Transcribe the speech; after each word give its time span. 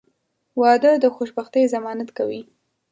•واده 0.61 0.91
د 1.03 1.05
خوشبختۍ 1.15 1.63
ضمانت 1.73 2.09
کوي. 2.17 2.41